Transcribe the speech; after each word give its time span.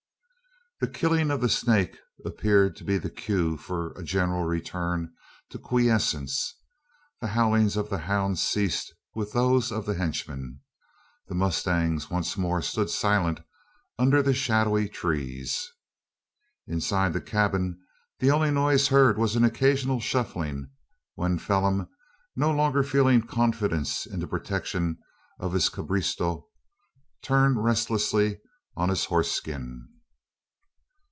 The 0.83 0.87
killing 0.87 1.29
of 1.29 1.41
the 1.41 1.47
snake 1.49 1.95
appeared 2.25 2.75
to 2.77 2.83
be 2.83 2.97
the 2.97 3.11
cue 3.11 3.55
for 3.55 3.91
a 3.91 4.03
general 4.03 4.45
return 4.45 5.13
to 5.51 5.59
quiescence. 5.59 6.55
The 7.19 7.27
howlings 7.27 7.77
of 7.77 7.91
the 7.91 7.99
hound 7.99 8.39
ceased 8.39 8.91
with 9.13 9.31
those 9.31 9.71
of 9.71 9.85
the 9.85 9.93
henchman. 9.93 10.61
The 11.27 11.35
mustangs 11.35 12.09
once 12.09 12.35
more 12.35 12.63
stood 12.63 12.89
silent 12.89 13.41
under 13.99 14.23
the 14.23 14.33
shadowy 14.33 14.89
trees. 14.89 15.71
Inside 16.65 17.13
the 17.13 17.21
cabin 17.21 17.77
the 18.17 18.31
only 18.31 18.49
noise 18.49 18.87
heard 18.87 19.19
was 19.19 19.35
an 19.35 19.43
occasional 19.43 19.99
shuffling, 19.99 20.71
when 21.13 21.37
Phelim, 21.37 21.89
no 22.35 22.49
longer 22.49 22.81
feeling 22.81 23.21
confidence 23.21 24.07
in 24.07 24.19
the 24.19 24.25
protection 24.25 24.97
of 25.39 25.53
his 25.53 25.69
cabriesto, 25.69 26.47
turned 27.21 27.63
restlessly 27.63 28.39
on 28.75 28.89
his 28.89 29.05
horseskin. 29.05 29.87